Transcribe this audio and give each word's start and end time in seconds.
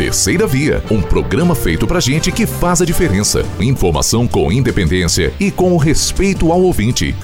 Terceira 0.00 0.46
Via, 0.46 0.82
um 0.90 1.02
programa 1.02 1.54
feito 1.54 1.86
pra 1.86 2.00
gente 2.00 2.32
que 2.32 2.46
faz 2.46 2.80
a 2.80 2.86
diferença. 2.86 3.44
Informação 3.60 4.26
com 4.26 4.50
independência 4.50 5.30
e 5.38 5.50
com 5.50 5.76
respeito 5.76 6.50
ao 6.50 6.62
ouvinte. 6.62 7.14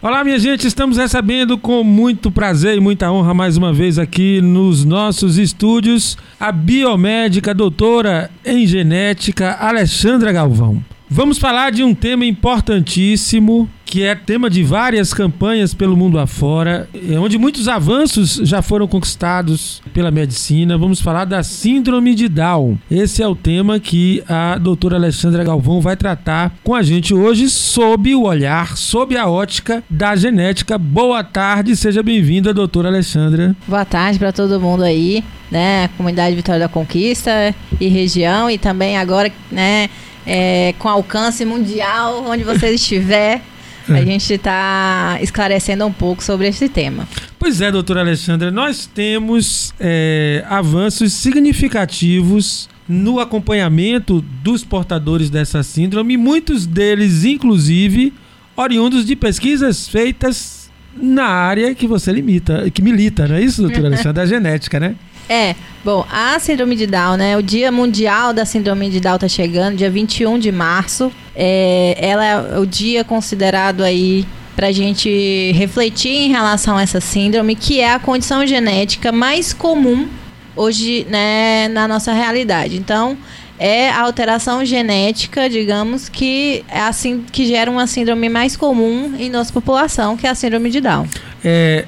Olá, 0.00 0.24
minha 0.24 0.38
gente, 0.38 0.66
estamos 0.66 0.96
recebendo 0.96 1.58
com 1.58 1.84
muito 1.84 2.30
prazer 2.30 2.78
e 2.78 2.80
muita 2.80 3.12
honra 3.12 3.34
mais 3.34 3.58
uma 3.58 3.74
vez 3.74 3.98
aqui 3.98 4.40
nos 4.40 4.86
nossos 4.86 5.36
estúdios 5.36 6.16
a 6.40 6.50
biomédica 6.50 7.52
doutora 7.52 8.30
em 8.42 8.66
genética 8.66 9.52
Alexandra 9.60 10.32
Galvão. 10.32 10.82
Vamos 11.14 11.36
falar 11.36 11.70
de 11.70 11.84
um 11.84 11.94
tema 11.94 12.24
importantíssimo, 12.24 13.68
que 13.84 14.02
é 14.02 14.14
tema 14.14 14.48
de 14.48 14.64
várias 14.64 15.12
campanhas 15.12 15.74
pelo 15.74 15.94
mundo 15.94 16.18
afora, 16.18 16.88
onde 17.20 17.36
muitos 17.36 17.68
avanços 17.68 18.40
já 18.42 18.62
foram 18.62 18.88
conquistados 18.88 19.82
pela 19.92 20.10
medicina. 20.10 20.78
Vamos 20.78 21.02
falar 21.02 21.26
da 21.26 21.42
síndrome 21.42 22.14
de 22.14 22.30
Down. 22.30 22.78
Esse 22.90 23.22
é 23.22 23.28
o 23.28 23.36
tema 23.36 23.78
que 23.78 24.24
a 24.26 24.56
doutora 24.56 24.96
Alexandra 24.96 25.44
Galvão 25.44 25.82
vai 25.82 25.98
tratar 25.98 26.50
com 26.64 26.74
a 26.74 26.82
gente 26.82 27.12
hoje 27.12 27.50
sob 27.50 28.14
o 28.14 28.22
olhar, 28.22 28.74
sob 28.78 29.14
a 29.14 29.28
ótica 29.28 29.84
da 29.90 30.16
genética. 30.16 30.78
Boa 30.78 31.22
tarde, 31.22 31.76
seja 31.76 32.02
bem-vinda, 32.02 32.54
doutora 32.54 32.88
Alexandra. 32.88 33.54
Boa 33.68 33.84
tarde 33.84 34.18
para 34.18 34.32
todo 34.32 34.58
mundo 34.58 34.82
aí, 34.82 35.22
né? 35.50 35.90
Comunidade 35.98 36.34
Vitória 36.34 36.60
da 36.60 36.68
Conquista 36.70 37.54
e 37.78 37.86
região 37.88 38.48
e 38.48 38.56
também 38.56 38.96
agora, 38.96 39.30
né? 39.50 39.90
É, 40.26 40.74
com 40.78 40.88
alcance 40.88 41.44
mundial, 41.44 42.24
onde 42.26 42.44
você 42.44 42.70
estiver. 42.70 43.42
A 43.88 43.98
é. 43.98 44.04
gente 44.04 44.34
está 44.34 45.18
esclarecendo 45.20 45.84
um 45.84 45.92
pouco 45.92 46.22
sobre 46.22 46.46
esse 46.46 46.68
tema. 46.68 47.06
Pois 47.38 47.60
é, 47.60 47.70
doutora 47.72 48.00
Alexandra, 48.00 48.50
nós 48.50 48.86
temos 48.86 49.74
é, 49.80 50.44
avanços 50.48 51.12
significativos 51.12 52.68
no 52.88 53.18
acompanhamento 53.18 54.20
dos 54.42 54.64
portadores 54.64 55.30
dessa 55.30 55.62
síndrome, 55.62 56.16
muitos 56.16 56.66
deles, 56.66 57.24
inclusive, 57.24 58.12
oriundos 58.56 59.04
de 59.04 59.16
pesquisas 59.16 59.88
feitas 59.88 60.61
na 60.96 61.24
área 61.24 61.74
que 61.74 61.86
você 61.86 62.12
limita, 62.12 62.70
que 62.70 62.82
milita, 62.82 63.26
não 63.26 63.36
é 63.36 63.42
isso, 63.42 63.62
doutora 63.62 63.86
Alexandra? 63.86 64.12
Da 64.12 64.26
genética, 64.26 64.78
né? 64.78 64.94
É, 65.28 65.54
bom, 65.84 66.04
a 66.10 66.38
síndrome 66.38 66.76
de 66.76 66.86
Down, 66.86 67.16
né? 67.16 67.36
O 67.36 67.42
Dia 67.42 67.72
Mundial 67.72 68.32
da 68.32 68.44
Síndrome 68.44 68.90
de 68.90 69.00
Down 69.00 69.18
tá 69.18 69.28
chegando, 69.28 69.76
dia 69.76 69.90
21 69.90 70.38
de 70.38 70.52
março. 70.52 71.12
É, 71.34 71.96
ela 71.98 72.24
é 72.24 72.58
o 72.58 72.66
dia 72.66 73.04
considerado 73.04 73.82
aí 73.82 74.26
para 74.54 74.66
a 74.66 74.72
gente 74.72 75.52
refletir 75.52 76.10
em 76.10 76.28
relação 76.28 76.76
a 76.76 76.82
essa 76.82 77.00
síndrome, 77.00 77.54
que 77.54 77.80
é 77.80 77.94
a 77.94 77.98
condição 77.98 78.46
genética 78.46 79.10
mais 79.10 79.52
comum 79.52 80.08
hoje, 80.54 81.06
né, 81.08 81.68
na 81.68 81.88
nossa 81.88 82.12
realidade. 82.12 82.76
Então, 82.76 83.16
é 83.58 83.90
a 83.90 84.00
alteração 84.00 84.64
genética, 84.64 85.48
digamos, 85.48 86.08
que 86.08 86.64
é 86.68 86.80
assim 86.80 87.24
que 87.30 87.46
gera 87.46 87.70
uma 87.70 87.86
síndrome 87.86 88.28
mais 88.28 88.56
comum 88.56 89.14
em 89.18 89.30
nossa 89.30 89.52
população, 89.52 90.16
que 90.16 90.26
é 90.26 90.30
a 90.30 90.34
síndrome 90.34 90.70
de 90.70 90.80
Down. 90.80 91.06
É, 91.44 91.86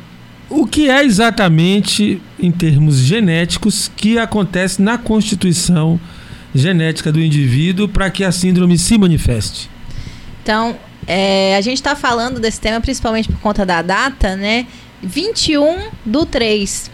o 0.48 0.66
que 0.66 0.88
é 0.88 1.04
exatamente, 1.04 2.20
em 2.38 2.52
termos 2.52 2.98
genéticos, 2.98 3.90
que 3.96 4.18
acontece 4.18 4.80
na 4.80 4.98
constituição 4.98 5.98
genética 6.54 7.10
do 7.10 7.20
indivíduo 7.20 7.88
para 7.88 8.08
que 8.10 8.22
a 8.22 8.30
síndrome 8.30 8.78
se 8.78 8.96
manifeste? 8.96 9.68
Então, 10.42 10.76
é, 11.06 11.56
a 11.56 11.60
gente 11.60 11.76
está 11.76 11.96
falando 11.96 12.38
desse 12.38 12.60
tema 12.60 12.80
principalmente 12.80 13.28
por 13.28 13.40
conta 13.40 13.66
da 13.66 13.82
data, 13.82 14.36
né? 14.36 14.66
21 15.02 15.88
do 16.04 16.24
3. 16.24 16.90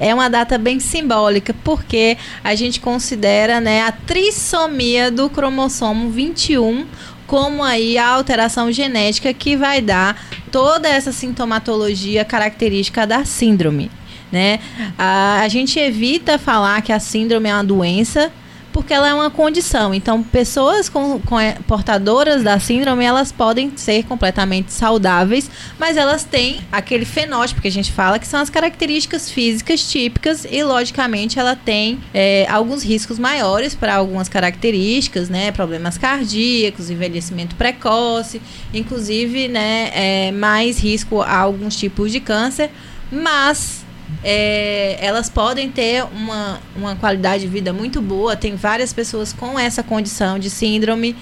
É 0.00 0.14
uma 0.14 0.28
data 0.28 0.56
bem 0.56 0.78
simbólica, 0.78 1.54
porque 1.64 2.16
a 2.44 2.54
gente 2.54 2.80
considera 2.80 3.60
né, 3.60 3.82
a 3.82 3.92
trissomia 3.92 5.10
do 5.10 5.28
cromossomo 5.28 6.10
21 6.10 6.86
como 7.26 7.62
aí 7.62 7.98
a 7.98 8.08
alteração 8.08 8.72
genética 8.72 9.34
que 9.34 9.54
vai 9.54 9.82
dar 9.82 10.18
toda 10.50 10.88
essa 10.88 11.12
sintomatologia 11.12 12.24
característica 12.24 13.06
da 13.06 13.22
síndrome. 13.24 13.90
Né? 14.32 14.60
A, 14.96 15.40
a 15.42 15.48
gente 15.48 15.78
evita 15.78 16.38
falar 16.38 16.80
que 16.80 16.90
a 16.90 16.98
síndrome 16.98 17.48
é 17.50 17.54
uma 17.54 17.64
doença, 17.64 18.32
porque 18.78 18.94
ela 18.94 19.08
é 19.08 19.12
uma 19.12 19.28
condição. 19.28 19.92
Então, 19.92 20.22
pessoas 20.22 20.88
com, 20.88 21.18
com, 21.18 21.36
portadoras 21.66 22.44
da 22.44 22.60
síndrome, 22.60 23.04
elas 23.04 23.32
podem 23.32 23.72
ser 23.74 24.04
completamente 24.04 24.72
saudáveis, 24.72 25.50
mas 25.76 25.96
elas 25.96 26.22
têm 26.22 26.60
aquele 26.70 27.04
fenótipo 27.04 27.60
que 27.60 27.66
a 27.66 27.72
gente 27.72 27.90
fala, 27.90 28.20
que 28.20 28.26
são 28.26 28.38
as 28.38 28.48
características 28.48 29.32
físicas 29.32 29.82
típicas 29.90 30.46
e, 30.48 30.62
logicamente, 30.62 31.40
ela 31.40 31.56
tem 31.56 31.98
é, 32.14 32.46
alguns 32.48 32.84
riscos 32.84 33.18
maiores 33.18 33.74
para 33.74 33.96
algumas 33.96 34.28
características, 34.28 35.28
né? 35.28 35.50
Problemas 35.50 35.98
cardíacos, 35.98 36.88
envelhecimento 36.88 37.56
precoce, 37.56 38.40
inclusive, 38.72 39.48
né? 39.48 39.90
É, 39.92 40.30
mais 40.30 40.78
risco 40.78 41.20
a 41.20 41.36
alguns 41.36 41.74
tipos 41.74 42.12
de 42.12 42.20
câncer, 42.20 42.70
mas 43.10 43.87
é, 44.22 44.98
elas 45.00 45.28
podem 45.28 45.70
ter 45.70 46.04
uma, 46.04 46.60
uma 46.76 46.96
qualidade 46.96 47.42
de 47.42 47.48
vida 47.48 47.72
muito 47.72 48.00
boa. 48.00 48.36
Tem 48.36 48.56
várias 48.56 48.92
pessoas 48.92 49.32
com 49.32 49.58
essa 49.58 49.82
condição 49.82 50.38
de 50.38 50.50
síndrome 50.50 51.16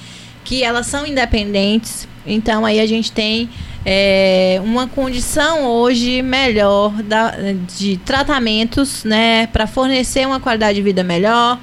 que 0.45 0.63
elas 0.63 0.87
são 0.87 1.07
independentes. 1.07 2.09
Então 2.27 2.65
aí 2.65 2.81
a 2.81 2.87
gente 2.87 3.13
tem 3.13 3.49
é, 3.85 4.61
uma 4.65 4.89
condição 4.89 5.65
hoje 5.65 6.23
melhor 6.23 6.91
da, 7.03 7.35
de 7.77 7.97
tratamentos, 7.99 9.05
né, 9.05 9.47
para 9.49 9.67
fornecer 9.67 10.27
uma 10.27 10.41
qualidade 10.41 10.77
de 10.77 10.83
vida 10.83 11.05
melhor, 11.05 11.59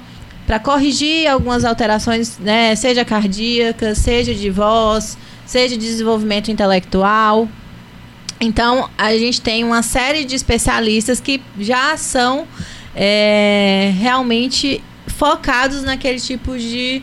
para 0.46 0.58
corrigir 0.58 1.26
algumas 1.26 1.64
alterações, 1.64 2.38
né, 2.38 2.74
seja 2.76 3.04
cardíacas, 3.04 3.98
seja 3.98 4.34
de 4.34 4.50
voz, 4.50 5.18
seja 5.44 5.76
de 5.76 5.84
desenvolvimento 5.84 6.50
intelectual. 6.50 7.48
Então, 8.44 8.88
a 8.96 9.16
gente 9.16 9.40
tem 9.40 9.64
uma 9.64 9.82
série 9.82 10.24
de 10.24 10.34
especialistas 10.34 11.20
que 11.20 11.40
já 11.58 11.96
são 11.96 12.46
é, 12.94 13.92
realmente 13.98 14.82
focados 15.06 15.82
naquele 15.82 16.20
tipo 16.20 16.56
de, 16.58 17.02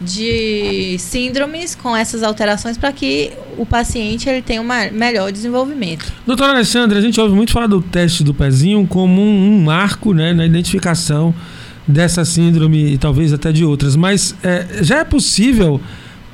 de 0.00 0.96
síndromes 0.98 1.74
com 1.74 1.96
essas 1.96 2.22
alterações 2.22 2.76
para 2.76 2.92
que 2.92 3.32
o 3.56 3.64
paciente 3.64 4.28
ele 4.28 4.42
tenha 4.42 4.60
um 4.60 4.66
melhor 4.92 5.32
desenvolvimento. 5.32 6.12
Doutora 6.26 6.52
Alessandra, 6.52 6.98
a 6.98 7.02
gente 7.02 7.20
ouve 7.20 7.34
muito 7.34 7.52
falar 7.52 7.66
do 7.66 7.80
teste 7.80 8.22
do 8.22 8.34
pezinho 8.34 8.86
como 8.86 9.20
um, 9.20 9.54
um 9.54 9.62
marco 9.62 10.12
né, 10.12 10.32
na 10.32 10.44
identificação 10.44 11.34
dessa 11.86 12.24
síndrome 12.24 12.94
e 12.94 12.98
talvez 12.98 13.32
até 13.32 13.50
de 13.50 13.64
outras, 13.64 13.96
mas 13.96 14.36
é, 14.42 14.82
já 14.82 14.98
é 14.98 15.04
possível 15.04 15.80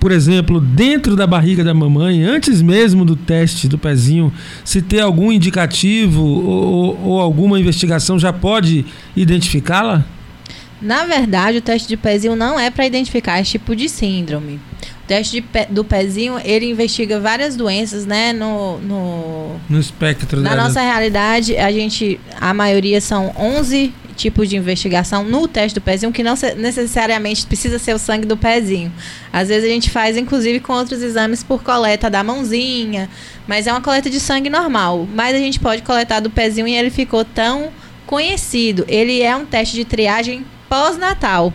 por 0.01 0.13
exemplo, 0.13 0.61
dentro 0.61 1.17
da 1.17 1.27
barriga 1.27 1.65
da 1.65 1.75
mamãe, 1.75 2.23
antes 2.23 2.63
mesmo 2.63 3.05
do 3.05 3.17
teste 3.17 3.69
do 3.69 3.79
pezinho, 3.79 4.33
se 4.65 4.81
ter 4.81 5.01
algum 5.01 5.33
indicativo 5.33 6.23
ou, 6.23 7.01
ou 7.05 7.21
alguma 7.21 7.59
investigação 7.59 8.19
já 8.19 8.33
pode 8.33 8.85
identificá-la? 9.17 10.05
Na 10.81 11.05
verdade, 11.05 11.59
o 11.59 11.61
teste 11.61 11.89
de 11.89 11.97
pezinho 11.97 12.37
não 12.37 12.59
é 12.59 12.71
para 12.71 12.87
identificar 12.87 13.41
esse 13.41 13.53
tipo 13.53 13.75
de 13.75 13.89
síndrome. 13.89 14.61
O 15.03 15.09
teste 15.09 15.41
pe 15.41 15.67
do 15.69 15.83
pezinho, 15.83 16.39
ele 16.45 16.71
investiga 16.71 17.19
várias 17.19 17.57
doenças, 17.57 18.07
né, 18.07 18.33
no... 18.33 18.79
No, 18.79 19.57
no 19.69 19.81
espectro. 19.81 20.41
Na 20.41 20.55
da... 20.55 20.63
nossa 20.63 20.81
realidade, 20.81 21.57
a 21.57 21.73
gente, 21.73 22.21
a 22.41 22.55
maioria 22.55 23.01
são 23.01 23.33
11 23.37 23.93
tipos 24.19 24.49
de 24.49 24.57
investigação 24.57 25.25
no 25.25 25.47
teste 25.47 25.77
do 25.77 25.81
pezinho, 25.81 26.13
que 26.13 26.23
não 26.23 26.35
necessariamente 26.57 27.47
precisa 27.47 27.79
ser 27.79 27.95
o 27.95 27.99
sangue 27.99 28.27
do 28.27 28.37
pezinho. 28.37 28.93
Às 29.33 29.49
vezes 29.49 29.65
a 29.65 29.73
gente 29.73 29.89
faz, 29.89 30.17
inclusive, 30.17 30.61
com 30.61 30.73
outros 30.73 31.01
exames 31.01 31.43
por 31.43 31.63
coleta 31.63 32.11
da 32.11 32.23
mãozinha, 32.23 33.09
mas 33.47 33.67
é 33.67 33.73
uma 33.73 33.81
coleta 33.81 34.11
de 34.11 34.19
sangue 34.19 34.51
normal. 34.51 35.09
Mas 35.15 35.35
a 35.35 35.39
gente 35.39 35.61
pode 35.61 35.83
coletar 35.83 36.21
do 36.21 36.29
pezinho 36.29 36.67
e 36.67 36.75
ele 36.75 36.91
ficou 36.91 37.25
tão 37.25 37.71
conhecido. 38.07 38.85
Ele 38.89 39.23
é 39.23 39.35
um 39.37 39.47
teste 39.47 39.77
de 39.77 39.85
triagem 39.85 40.45
pós-natal. 40.69 41.53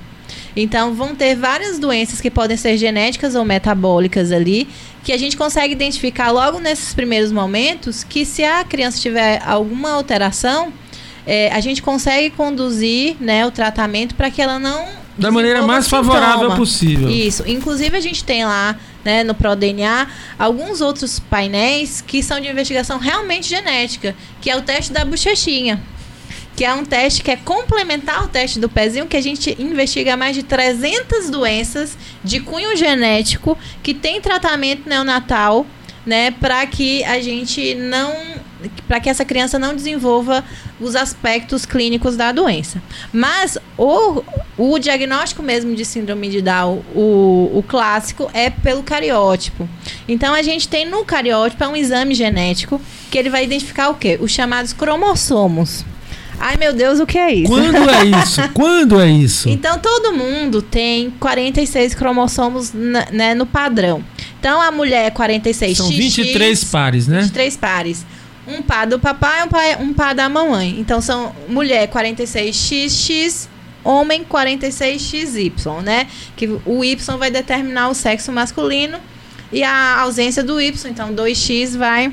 Então, 0.55 0.93
vão 0.93 1.15
ter 1.15 1.35
várias 1.35 1.79
doenças 1.79 2.21
que 2.21 2.29
podem 2.29 2.55
ser 2.55 2.77
genéticas 2.77 3.35
ou 3.35 3.43
metabólicas 3.43 4.31
ali, 4.31 4.67
que 5.03 5.11
a 5.11 5.17
gente 5.17 5.35
consegue 5.35 5.73
identificar 5.73 6.31
logo 6.31 6.59
nesses 6.59 6.93
primeiros 6.93 7.31
momentos 7.31 8.03
que 8.03 8.23
se 8.23 8.43
a 8.43 8.63
criança 8.63 8.99
tiver 8.99 9.41
alguma 9.45 9.91
alteração, 9.91 10.71
é, 11.25 11.51
a 11.51 11.59
gente 11.59 11.81
consegue 11.81 12.29
conduzir 12.31 13.15
né, 13.19 13.45
o 13.45 13.51
tratamento 13.51 14.15
para 14.15 14.29
que 14.29 14.41
ela 14.41 14.59
não. 14.59 14.85
Da 15.17 15.31
maneira 15.31 15.61
mais 15.61 15.87
favorável 15.87 16.55
possível. 16.55 17.09
Isso. 17.09 17.43
Inclusive, 17.45 17.95
a 17.95 18.01
gente 18.01 18.23
tem 18.23 18.43
lá 18.45 18.75
né, 19.05 19.23
no 19.23 19.35
ProDNA 19.35 20.07
alguns 20.39 20.81
outros 20.81 21.19
painéis 21.19 22.01
que 22.01 22.23
são 22.23 22.39
de 22.39 22.47
investigação 22.47 22.97
realmente 22.97 23.47
genética, 23.47 24.15
que 24.41 24.49
é 24.49 24.57
o 24.57 24.61
teste 24.61 24.91
da 24.91 25.05
bochechinha 25.05 25.81
que 26.55 26.63
é 26.63 26.73
um 26.73 26.85
teste 26.85 27.23
que 27.23 27.31
é 27.31 27.35
complementar 27.35 28.19
ao 28.19 28.27
teste 28.27 28.59
do 28.59 28.69
pezinho, 28.69 29.07
que 29.07 29.17
a 29.17 29.21
gente 29.21 29.55
investiga 29.59 30.15
mais 30.15 30.35
de 30.35 30.43
300 30.43 31.29
doenças 31.29 31.97
de 32.23 32.39
cunho 32.39 32.75
genético 32.75 33.57
que 33.81 33.93
tem 33.93 34.21
tratamento 34.21 34.87
neonatal, 34.87 35.65
né, 36.05 36.31
para 36.31 36.65
que 36.67 37.03
a 37.05 37.19
gente 37.21 37.73
não 37.75 38.13
para 38.87 38.99
que 38.99 39.09
essa 39.09 39.25
criança 39.25 39.57
não 39.57 39.75
desenvolva 39.75 40.43
os 40.79 40.95
aspectos 40.95 41.65
clínicos 41.65 42.15
da 42.15 42.31
doença. 42.31 42.81
Mas 43.11 43.57
o, 43.77 44.23
o 44.57 44.79
diagnóstico 44.79 45.41
mesmo 45.41 45.75
de 45.75 45.85
síndrome 45.85 46.29
de 46.29 46.41
Down, 46.41 46.81
o, 46.95 47.51
o 47.53 47.63
clássico, 47.67 48.29
é 48.33 48.49
pelo 48.49 48.83
cariótipo. 48.83 49.67
Então 50.07 50.33
a 50.33 50.41
gente 50.41 50.67
tem 50.67 50.85
no 50.85 51.03
cariótipo 51.05 51.63
é 51.63 51.67
um 51.67 51.75
exame 51.75 52.13
genético 52.13 52.81
que 53.09 53.17
ele 53.17 53.29
vai 53.29 53.43
identificar 53.43 53.89
o 53.89 53.95
quê? 53.95 54.17
Os 54.21 54.31
chamados 54.31 54.73
cromossomos. 54.73 55.85
Ai 56.39 56.57
meu 56.57 56.73
Deus, 56.73 56.99
o 56.99 57.05
que 57.05 57.17
é 57.17 57.33
isso? 57.33 57.47
Quando 57.47 57.89
é 57.89 58.05
isso? 58.21 58.49
Quando 58.53 58.99
é 58.99 59.09
isso? 59.09 59.49
Então 59.49 59.79
todo 59.79 60.11
mundo 60.11 60.61
tem 60.61 61.11
46 61.11 61.95
cromossomos 61.95 62.73
né, 62.73 63.33
no 63.33 63.45
padrão. 63.45 64.03
Então 64.39 64.61
a 64.61 64.71
mulher 64.71 65.05
é 65.05 65.09
46 65.09 65.77
São 65.77 65.87
23 65.87 66.59
XX, 66.59 66.69
pares, 66.69 67.07
né? 67.07 67.21
23 67.21 67.57
pares. 67.57 68.05
Um 68.47 68.61
par 68.61 68.85
do 68.85 68.99
papai, 68.99 69.43
um 69.43 69.47
par, 69.47 69.81
um 69.81 69.93
par 69.93 70.15
da 70.15 70.27
mamãe. 70.27 70.79
Então 70.79 71.01
são 71.01 71.33
mulher 71.47 71.87
46XX, 71.87 73.47
homem 73.83 74.25
46XY, 74.25 75.81
né? 75.81 76.07
Que 76.35 76.47
o 76.65 76.83
Y 76.83 77.17
vai 77.17 77.31
determinar 77.31 77.89
o 77.89 77.93
sexo 77.93 78.31
masculino 78.31 78.99
e 79.51 79.63
a 79.63 79.99
ausência 80.01 80.43
do 80.43 80.59
Y, 80.59 80.89
então 80.89 81.13
2X 81.13 81.77
vai 81.77 82.11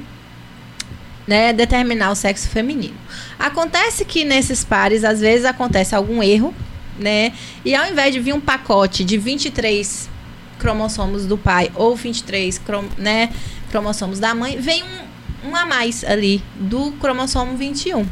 né, 1.26 1.52
determinar 1.52 2.10
o 2.10 2.14
sexo 2.14 2.48
feminino. 2.48 2.96
Acontece 3.38 4.04
que 4.04 4.24
nesses 4.24 4.64
pares, 4.64 5.04
às 5.04 5.20
vezes, 5.20 5.46
acontece 5.46 5.94
algum 5.94 6.22
erro, 6.22 6.54
né? 6.98 7.32
E 7.64 7.74
ao 7.74 7.90
invés 7.90 8.12
de 8.12 8.20
vir 8.20 8.34
um 8.34 8.40
pacote 8.40 9.04
de 9.04 9.16
23 9.16 10.10
cromossomos 10.58 11.24
do 11.24 11.38
pai 11.38 11.70
ou 11.74 11.96
23 11.96 12.58
crom 12.58 12.84
né, 12.98 13.30
cromossomos 13.70 14.18
da 14.18 14.34
mãe, 14.34 14.58
vem 14.58 14.82
um, 14.82 14.86
um 15.44 15.54
a 15.54 15.66
mais 15.66 16.04
ali 16.04 16.42
do 16.56 16.92
cromossomo 16.92 17.56
21. 17.56 18.06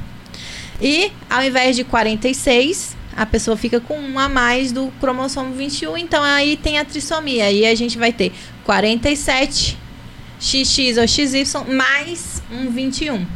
E 0.81 1.11
ao 1.29 1.43
invés 1.43 1.77
de 1.77 1.85
46, 1.85 2.97
a 3.17 3.27
pessoa 3.27 3.57
fica 3.57 3.81
com 3.81 3.99
um 3.99 4.19
a 4.19 4.29
mais 4.29 4.71
do 4.71 4.93
cromossomo 5.01 5.53
21, 5.53 5.97
então 5.99 6.23
aí 6.23 6.57
tem 6.57 6.79
a 6.79 6.85
trissomia. 6.85 7.45
Aí 7.47 7.67
a 7.67 7.75
gente 7.75 7.99
vai 7.99 8.13
ter 8.13 8.33
47 8.65 9.77
XX 10.41 10.99
ou 10.99 11.09
XY 11.09 11.75
mais 11.75 12.43
um 12.51 12.71
21. 12.71 13.27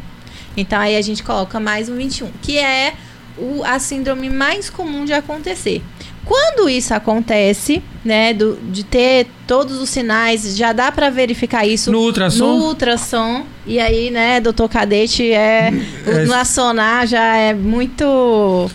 Então 0.56 0.78
aí 0.78 0.96
a 0.96 1.02
gente 1.02 1.22
coloca 1.22 1.58
mais 1.58 1.88
um 1.88 1.96
21, 1.96 2.30
que 2.42 2.58
é 2.58 2.94
o, 3.36 3.64
a 3.64 3.78
síndrome 3.78 4.30
mais 4.30 4.70
comum 4.70 5.04
de 5.04 5.12
acontecer. 5.12 5.82
Quando 6.24 6.68
isso 6.68 6.94
acontece, 6.94 7.82
né, 8.04 8.32
do, 8.32 8.56
de 8.70 8.84
ter 8.84 9.26
todos 9.46 9.80
os 9.80 9.90
sinais, 9.90 10.56
já 10.56 10.72
dá 10.72 10.92
para 10.92 11.10
verificar 11.10 11.66
isso 11.66 11.90
no 11.90 11.98
ultrassom. 12.00 12.46
No 12.46 12.66
ultrassom. 12.66 13.44
E 13.66 13.80
aí, 13.80 14.10
né, 14.10 14.40
doutor 14.40 14.68
Cadete 14.68 15.32
é, 15.32 15.72
é. 16.06 16.24
no 16.24 16.44
sonar 16.44 17.06
já 17.06 17.36
é 17.36 17.52
muito 17.52 18.70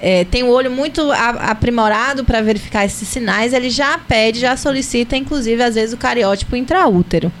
é, 0.00 0.24
tem 0.24 0.42
o 0.42 0.50
olho 0.50 0.70
muito 0.70 1.10
aprimorado 1.10 2.24
para 2.24 2.40
verificar 2.42 2.84
esses 2.84 3.08
sinais, 3.08 3.52
ele 3.52 3.70
já 3.70 3.98
pede, 3.98 4.40
já 4.40 4.56
solicita, 4.56 5.16
inclusive, 5.16 5.62
às 5.62 5.74
vezes, 5.74 5.94
o 5.94 5.96
cariótipo 5.96 6.54
intraútero. 6.54 7.32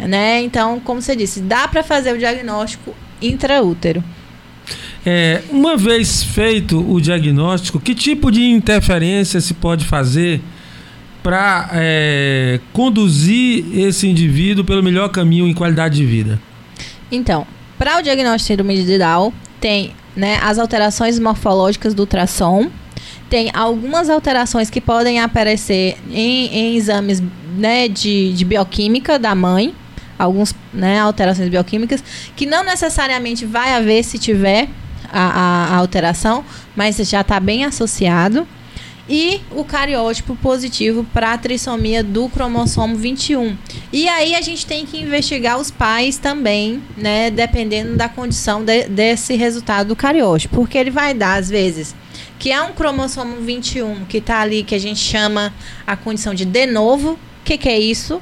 Né? 0.00 0.42
Então, 0.42 0.80
como 0.80 1.00
você 1.00 1.14
disse, 1.14 1.40
dá 1.40 1.66
para 1.68 1.82
fazer 1.82 2.12
o 2.12 2.18
diagnóstico 2.18 2.94
intraútero. 3.22 4.02
É, 5.08 5.40
uma 5.50 5.76
vez 5.76 6.24
feito 6.24 6.84
o 6.92 7.00
diagnóstico, 7.00 7.78
que 7.78 7.94
tipo 7.94 8.28
de 8.32 8.42
interferência 8.42 9.40
se 9.40 9.54
pode 9.54 9.84
fazer 9.84 10.42
para 11.22 11.70
é, 11.74 12.58
conduzir 12.72 13.64
esse 13.78 14.08
indivíduo 14.08 14.64
pelo 14.64 14.82
melhor 14.82 15.08
caminho 15.10 15.46
em 15.46 15.54
qualidade 15.54 15.94
de 15.94 16.04
vida? 16.04 16.40
Então, 17.10 17.46
para 17.78 18.00
o 18.00 18.02
diagnóstico 18.02 18.38
de 18.38 18.46
síndrome 18.48 18.84
de 18.84 18.98
Down, 18.98 19.32
tem 19.60 19.94
né, 20.16 20.40
as 20.42 20.58
alterações 20.58 21.20
morfológicas 21.20 21.94
do 21.94 22.00
ultrassom, 22.00 22.68
tem 23.30 23.48
algumas 23.54 24.10
alterações 24.10 24.70
que 24.70 24.80
podem 24.80 25.20
aparecer 25.20 25.98
em, 26.10 26.46
em 26.46 26.76
exames 26.76 27.22
né, 27.56 27.86
de, 27.86 28.32
de 28.32 28.44
bioquímica 28.44 29.20
da 29.20 29.36
mãe, 29.36 29.72
algumas 30.18 30.52
né, 30.74 30.98
alterações 30.98 31.48
bioquímicas, 31.48 32.02
que 32.34 32.44
não 32.44 32.64
necessariamente 32.64 33.46
vai 33.46 33.72
haver 33.72 34.02
se 34.02 34.18
tiver 34.18 34.68
a, 35.12 35.74
a, 35.74 35.76
alteração, 35.76 36.44
mas 36.74 36.96
já 36.96 37.20
está 37.20 37.38
bem 37.40 37.64
associado. 37.64 38.46
E 39.08 39.40
o 39.52 39.62
cariótipo 39.62 40.34
positivo 40.34 41.06
para 41.12 41.32
a 41.32 41.38
trissomia 41.38 42.02
do 42.02 42.28
cromossomo 42.28 42.96
21. 42.96 43.56
E 43.92 44.08
aí 44.08 44.34
a 44.34 44.40
gente 44.40 44.66
tem 44.66 44.84
que 44.84 45.00
investigar 45.00 45.58
os 45.58 45.70
pais 45.70 46.18
também, 46.18 46.82
né? 46.96 47.30
Dependendo 47.30 47.96
da 47.96 48.08
condição 48.08 48.64
de, 48.64 48.88
desse 48.88 49.36
resultado 49.36 49.88
do 49.88 49.96
cariótipo. 49.96 50.56
Porque 50.56 50.76
ele 50.76 50.90
vai 50.90 51.14
dar, 51.14 51.38
às 51.38 51.48
vezes, 51.48 51.94
que 52.36 52.50
é 52.50 52.60
um 52.60 52.72
cromossomo 52.72 53.36
21 53.36 54.06
que 54.06 54.18
está 54.18 54.40
ali, 54.40 54.64
que 54.64 54.74
a 54.74 54.80
gente 54.80 54.98
chama 54.98 55.54
a 55.86 55.96
condição 55.96 56.34
de 56.34 56.44
de 56.44 56.66
novo. 56.66 57.12
O 57.12 57.18
que, 57.44 57.56
que 57.56 57.68
é 57.68 57.78
isso? 57.78 58.20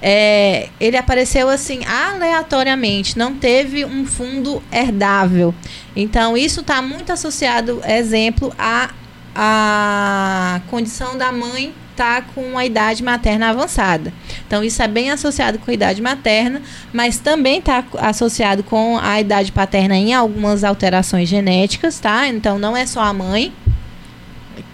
É, 0.00 0.68
ele 0.78 0.96
apareceu 0.96 1.48
assim 1.48 1.80
aleatoriamente, 1.84 3.18
não 3.18 3.34
teve 3.34 3.84
um 3.84 4.04
fundo 4.06 4.62
herdável. 4.70 5.54
Então, 5.94 6.36
isso 6.36 6.60
está 6.60 6.82
muito 6.82 7.10
associado, 7.12 7.80
exemplo, 7.86 8.52
à, 8.58 8.90
à 9.34 10.60
condição 10.68 11.16
da 11.16 11.32
mãe 11.32 11.74
estar 11.96 12.22
tá 12.22 12.28
com 12.34 12.58
a 12.58 12.66
idade 12.66 13.02
materna 13.02 13.48
avançada. 13.48 14.12
Então, 14.46 14.62
isso 14.62 14.82
é 14.82 14.86
bem 14.86 15.10
associado 15.10 15.58
com 15.58 15.70
a 15.70 15.74
idade 15.74 16.02
materna, 16.02 16.60
mas 16.92 17.18
também 17.18 17.58
está 17.58 17.82
associado 17.98 18.62
com 18.62 18.98
a 18.98 19.18
idade 19.18 19.50
paterna 19.50 19.96
em 19.96 20.12
algumas 20.12 20.62
alterações 20.62 21.28
genéticas, 21.28 21.98
tá? 21.98 22.28
Então, 22.28 22.58
não 22.58 22.76
é 22.76 22.84
só 22.84 23.00
a 23.00 23.12
mãe, 23.14 23.52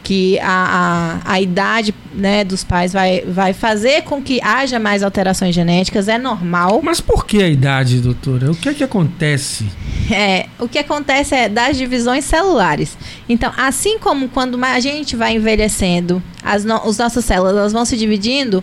que 0.03 0.39
a, 0.41 1.21
a, 1.25 1.33
a 1.33 1.41
idade 1.41 1.95
né, 2.15 2.45
dos 2.45 2.65
pais 2.65 2.93
vai, 2.93 3.23
vai 3.23 3.53
fazer 3.53 4.03
com 4.03 4.21
que 4.21 4.41
haja 4.43 4.79
mais 4.79 5.03
alterações 5.03 5.55
genéticas, 5.55 6.09
é 6.09 6.19
normal. 6.19 6.81
Mas 6.83 7.01
por 7.01 7.25
que 7.25 7.43
a 7.43 7.49
idade, 7.49 8.01
doutora? 8.01 8.51
O 8.51 8.55
que 8.55 8.69
é 8.69 8.75
que 8.75 8.85
acontece? 8.85 9.67
É, 10.11 10.47
o 10.59 10.69
que 10.69 10.79
acontece 10.79 11.35
é 11.35 11.49
das 11.49 11.77
divisões 11.77 12.25
celulares. 12.25 12.99
Então, 13.29 13.53
assim 13.57 13.99
como 13.99 14.29
quando 14.29 14.63
a 14.63 14.81
gente 14.81 15.17
vai 15.17 15.35
envelhecendo, 15.35 16.23
as, 16.43 16.65
no, 16.65 16.75
as 16.75 16.99
nossas 16.99 17.25
células 17.25 17.73
vão 17.73 17.85
se 17.85 17.97
dividindo, 17.97 18.63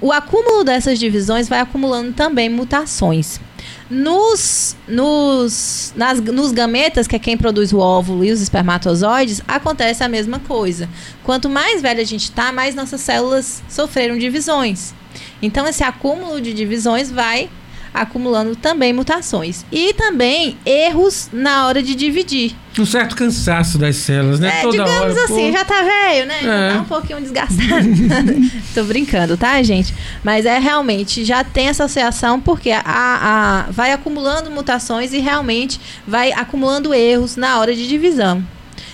o 0.00 0.12
acúmulo 0.12 0.64
dessas 0.64 0.98
divisões 0.98 1.48
vai 1.48 1.60
acumulando 1.60 2.12
também 2.12 2.48
mutações. 2.48 3.40
Nos, 3.88 4.76
nos, 4.86 5.92
nas, 5.96 6.20
nos 6.20 6.52
gametas, 6.52 7.06
que 7.06 7.16
é 7.16 7.18
quem 7.18 7.36
produz 7.36 7.72
o 7.72 7.78
óvulo 7.78 8.24
e 8.24 8.32
os 8.32 8.40
espermatozoides, 8.40 9.40
acontece 9.46 10.02
a 10.02 10.08
mesma 10.08 10.38
coisa. 10.40 10.88
Quanto 11.22 11.48
mais 11.48 11.80
velha 11.80 12.02
a 12.02 12.06
gente 12.06 12.24
está, 12.24 12.52
mais 12.52 12.74
nossas 12.74 13.00
células 13.00 13.62
sofreram 13.68 14.18
divisões. 14.18 14.92
Então, 15.40 15.66
esse 15.66 15.82
acúmulo 15.82 16.40
de 16.40 16.52
divisões 16.52 17.10
vai 17.10 17.48
acumulando 17.96 18.54
também 18.54 18.92
mutações. 18.92 19.64
E 19.72 19.94
também 19.94 20.56
erros 20.64 21.28
na 21.32 21.66
hora 21.66 21.82
de 21.82 21.94
dividir. 21.94 22.54
Um 22.78 22.84
certo 22.84 23.16
cansaço 23.16 23.78
das 23.78 23.96
células, 23.96 24.38
né? 24.38 24.58
É, 24.58 24.62
Toda 24.62 24.84
digamos 24.84 25.16
hora, 25.16 25.24
assim, 25.24 25.46
pô... 25.46 25.52
já 25.52 25.64
tá 25.64 25.82
velho, 25.82 26.26
né? 26.26 26.38
É. 26.40 26.44
Já 26.44 26.74
tá 26.74 26.80
um 26.80 26.84
pouquinho 26.84 27.20
desgastado. 27.20 27.88
Tô 28.74 28.84
brincando, 28.84 29.36
tá, 29.36 29.62
gente? 29.62 29.94
Mas 30.22 30.44
é 30.44 30.58
realmente, 30.58 31.24
já 31.24 31.42
tem 31.42 31.70
associação 31.70 32.38
porque 32.38 32.70
a, 32.70 32.82
a, 32.84 33.66
vai 33.70 33.92
acumulando 33.92 34.50
mutações 34.50 35.14
e 35.14 35.18
realmente 35.18 35.80
vai 36.06 36.32
acumulando 36.32 36.92
erros 36.92 37.36
na 37.36 37.58
hora 37.58 37.74
de 37.74 37.88
divisão. 37.88 38.44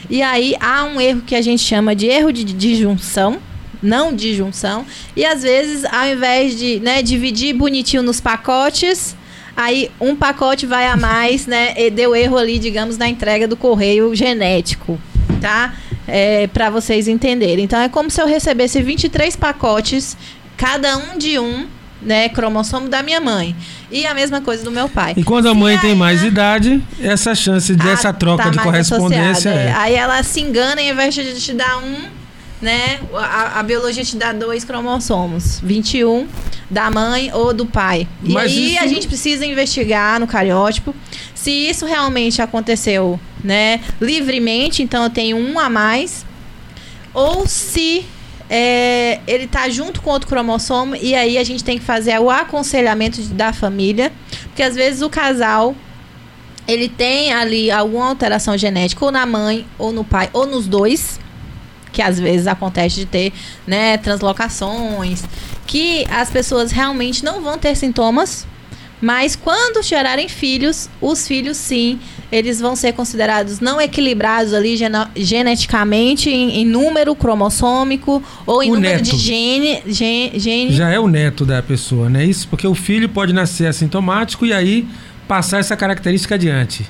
E 0.09 0.23
aí 0.23 0.55
há 0.61 0.85
um 0.85 1.01
erro 1.01 1.23
que 1.23 1.35
a 1.35 1.43
gente 1.43 1.63
chama 1.63 1.95
de 1.95 2.07
erro 2.07 2.33
de 2.33 2.45
disjunção, 2.45 3.39
não 3.83 4.15
de 4.15 4.35
junção. 4.35 4.87
E 5.17 5.25
às 5.25 5.43
vezes, 5.43 5.85
ao 5.85 6.07
invés 6.07 6.57
de 6.57 6.81
né, 6.81 7.03
dividir 7.03 7.55
bonitinho 7.55 8.03
nos 8.03 8.21
pacotes, 8.21 9.17
aí 9.57 9.91
um 10.01 10.15
pacote 10.15 10.67
vai 10.67 10.87
a 10.87 10.97
mais, 10.97 11.47
né? 11.47 11.75
E 11.77 11.91
deu 11.91 12.15
erro 12.15 12.39
ali, 12.39 12.59
digamos, 12.59 12.97
na 12.97 13.09
entrega 13.09 13.49
do 13.49 13.57
correio 13.57 14.15
genético, 14.15 14.99
tá? 15.41 15.75
É, 16.07 16.47
para 16.47 16.71
vocês 16.71 17.09
entenderem. 17.09 17.65
Então 17.65 17.81
é 17.81 17.89
como 17.89 18.11
se 18.11 18.21
eu 18.21 18.27
recebesse 18.27 18.83
23 18.83 19.35
pacotes, 19.37 20.17
cada 20.57 20.97
um 20.97 21.19
de 21.19 21.39
um, 21.39 21.67
né, 22.01 22.29
cromossomo 22.29 22.89
da 22.89 23.03
minha 23.03 23.21
mãe. 23.21 23.55
E 23.91 24.07
a 24.07 24.15
mesma 24.15 24.41
coisa 24.41 24.65
do 24.65 24.71
meu 24.71 24.89
pai. 24.89 25.15
E 25.17 25.23
quando 25.23 25.49
a 25.49 25.55
mãe 25.55 25.79
tem 25.79 25.95
mais 25.95 26.23
idade, 26.23 26.83
essa 27.01 27.35
chance 27.35 27.75
dessa 27.75 28.13
troca 28.13 28.45
tá 28.45 28.51
de 28.51 28.59
correspondência 28.59 29.51
é. 29.51 29.73
Aí 29.77 29.95
ela 29.95 30.23
se 30.23 30.41
engana 30.41 30.81
e 30.81 30.89
ao 30.89 30.95
invés 30.95 31.15
de 31.15 31.41
te 31.41 31.53
dar 31.53 31.79
um, 31.79 32.22
né? 32.63 33.01
A, 33.13 33.59
a, 33.59 33.63
biologia 33.63 34.05
te 34.05 34.17
dá 34.17 34.33
dois 34.33 34.65
cromossomos, 34.65 35.61
21 35.61 36.29
da 36.71 36.91
mãe 36.91 37.31
ou 37.35 37.53
do 37.53 37.67
pai. 37.67 38.07
E 38.23 38.33
Mas 38.33 38.53
aí 38.53 38.75
isso... 38.75 38.85
a 38.85 38.87
gente 38.87 39.09
precisa 39.09 39.45
investigar 39.45 40.21
no 40.21 40.27
cariótipo 40.27 40.95
se 41.35 41.51
isso 41.51 41.85
realmente 41.85 42.41
aconteceu, 42.41 43.19
né? 43.43 43.81
Livremente, 44.01 44.83
então 44.83 45.03
eu 45.03 45.11
tenho 45.11 45.37
um 45.37 45.59
a 45.59 45.69
mais, 45.69 46.25
ou 47.13 47.47
se 47.49 48.07
é, 48.49 49.19
ele 49.27 49.49
tá 49.49 49.69
junto 49.69 50.01
com 50.01 50.11
outro 50.11 50.29
cromossomo 50.29 50.95
e 50.95 51.17
aí 51.17 51.39
a 51.39 51.45
gente 51.45 51.65
tem 51.65 51.79
que 51.79 51.85
fazer 51.85 52.19
o 52.21 52.31
aconselhamento 52.31 53.21
da 53.35 53.53
família, 53.53 54.13
porque 54.45 54.63
às 54.63 54.77
vezes 54.77 55.03
o 55.03 55.11
casal 55.11 55.75
ele 56.69 56.89
tem 56.89 57.33
ali 57.33 57.71
alguma 57.73 58.09
alteração 58.09 58.57
genética 58.57 59.05
ou 59.05 59.11
na 59.11 59.27
mãe 59.27 59.67
ou 59.77 59.93
no 59.93 60.05
pai 60.05 60.31
ou 60.33 60.47
nos 60.47 60.69
dois, 60.69 61.19
que 61.93 62.03
às 62.03 62.19
vezes 62.19 62.47
acontece 62.47 62.97
de 62.97 63.07
ter, 63.07 63.33
né, 63.67 63.97
translocações, 63.99 65.23
que 65.67 66.05
as 66.11 66.31
pessoas 66.31 66.73
realmente 66.73 67.25
não 67.25 67.43
vão 67.43 67.59
ter 67.59 67.77
sintomas, 67.77 68.47
mas 69.03 69.35
quando 69.35 69.83
gerarem 69.83 70.29
filhos, 70.29 70.89
os 71.01 71.27
filhos 71.27 71.57
sim, 71.57 71.99
eles 72.31 72.61
vão 72.61 72.77
ser 72.77 72.93
considerados 72.93 73.59
não 73.59 73.81
equilibrados 73.81 74.55
ali 74.55 74.79
geneticamente 75.17 76.31
em, 76.31 76.61
em, 76.61 76.65
número 76.65 77.13
cromossômico 77.17 78.23
ou 78.47 78.63
em 78.63 78.71
o 78.71 78.75
número 78.75 78.99
neto. 78.99 79.11
de 79.11 79.17
gene, 79.17 79.83
gene, 79.89 80.39
gene. 80.39 80.73
Já 80.73 80.89
é 80.89 81.01
o 81.01 81.09
neto 81.09 81.45
da 81.45 81.61
pessoa, 81.61 82.09
né? 82.09 82.25
Isso 82.25 82.47
porque 82.47 82.67
o 82.67 82.77
filho 82.77 83.09
pode 83.09 83.33
nascer 83.33 83.67
assintomático 83.67 84.47
e 84.47 84.53
aí 84.53 84.87
passar 85.27 85.59
essa 85.59 85.77
característica 85.77 86.37
adiante. 86.37 86.89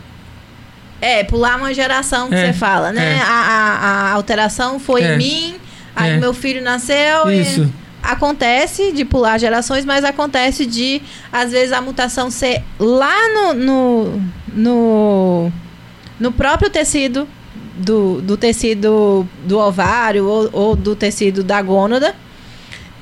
É, 1.03 1.25
pular 1.25 1.57
uma 1.57 1.75
geração 1.75 2.29
que 2.29 2.37
é, 2.37 2.47
você 2.47 2.53
fala, 2.53 2.93
né? 2.93 3.17
É. 3.19 3.21
A, 3.21 3.27
a, 3.27 4.11
a, 4.11 4.13
alteração 4.13 4.79
foi 4.79 5.03
é. 5.03 5.15
em 5.15 5.19
mim, 5.19 5.55
aí 5.97 6.13
é. 6.13 6.17
meu 6.17 6.33
filho 6.33 6.63
nasceu 6.63 7.29
Isso. 7.29 7.63
e 7.63 7.83
acontece 8.01 8.93
de 8.93 9.05
pular 9.05 9.37
gerações, 9.37 9.85
mas 9.85 10.05
acontece 10.05 10.65
de, 10.65 11.03
às 11.33 11.51
vezes, 11.51 11.73
a 11.73 11.81
mutação 11.81 12.31
ser 12.31 12.63
lá 12.79 13.17
no, 13.35 13.53
no, 13.53 14.23
no, 14.55 15.53
no 16.21 16.31
próprio 16.31 16.71
tecido, 16.71 17.27
do, 17.75 18.23
do 18.23 18.37
tecido 18.37 19.27
do 19.45 19.59
ovário 19.59 20.25
ou, 20.25 20.51
ou 20.53 20.77
do 20.77 20.95
tecido 20.95 21.43
da 21.43 21.61
gônada, 21.61 22.15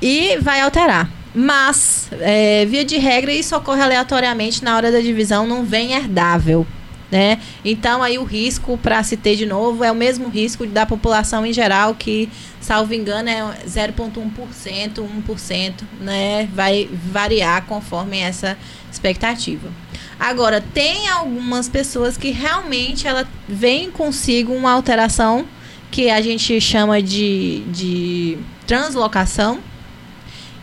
e 0.01 0.37
vai 0.41 0.59
alterar. 0.61 1.07
Mas, 1.35 2.09
é, 2.19 2.65
via 2.65 2.83
de 2.83 2.97
regra, 2.97 3.31
isso 3.31 3.55
ocorre 3.55 3.83
aleatoriamente 3.83 4.63
na 4.63 4.75
hora 4.75 4.91
da 4.91 4.99
divisão, 4.99 5.45
não 5.45 5.63
vem 5.63 5.93
herdável 5.93 6.65
né? 7.11 7.39
Então 7.63 8.01
aí 8.01 8.17
o 8.17 8.23
risco 8.23 8.77
para 8.77 9.03
se 9.03 9.17
ter 9.17 9.35
de 9.35 9.45
novo 9.45 9.83
é 9.83 9.91
o 9.91 9.95
mesmo 9.95 10.29
risco 10.29 10.65
da 10.65 10.85
população 10.85 11.45
em 11.45 11.51
geral 11.51 11.93
que, 11.93 12.29
salvo 12.61 12.93
engano, 12.93 13.29
é 13.29 13.41
0.1%, 13.67 15.05
1%, 15.27 15.73
né? 15.99 16.47
Vai 16.53 16.89
variar 17.11 17.65
conforme 17.65 18.19
essa 18.19 18.57
expectativa. 18.89 19.69
Agora, 20.17 20.61
tem 20.61 21.09
algumas 21.09 21.67
pessoas 21.67 22.15
que 22.15 22.29
realmente 22.29 23.07
ela 23.07 23.27
vem 23.47 23.89
consigo 23.89 24.53
uma 24.53 24.71
alteração 24.71 25.45
que 25.89 26.09
a 26.09 26.21
gente 26.21 26.61
chama 26.61 27.01
de, 27.01 27.63
de 27.67 28.37
translocação. 28.65 29.59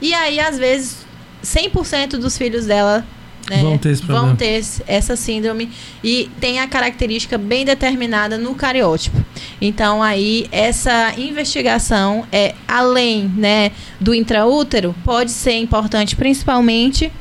E 0.01 0.15
aí, 0.15 0.39
às 0.41 0.59
vezes, 0.59 1.05
100% 1.45 2.19
dos 2.19 2.39
filhos 2.39 2.67
dela 2.67 3.05
né, 3.49 3.63
vão 3.63 3.79
ter 3.79 3.91
esse 3.91 4.03
problema. 4.03 4.27
Vão 4.27 4.37
ter 4.37 4.65
essa 4.87 5.17
síndrome 5.17 5.71
e 6.03 6.31
tem 6.41 6.61
a 6.61 6.67
característica 6.67 7.39
bem 7.39 7.65
determinada 7.65 8.37
no 8.39 8.55
cariótipo. 8.55 9.17
Então 9.61 10.03
aí 10.03 10.47
essa 10.53 11.13
investigação 11.17 12.27
é 12.31 12.55
além, 12.67 13.29
né, 13.37 13.73
do 14.01 14.15
intraútero, 14.15 14.95
pode 15.05 15.31
ser 15.31 15.59
importante 15.59 16.17
principalmente 16.17 17.13